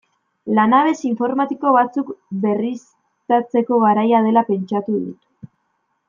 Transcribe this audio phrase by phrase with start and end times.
[0.59, 2.07] Lanabes informatiko batzuk
[2.47, 5.51] berriztatzeko garaia dela pentsatu dut.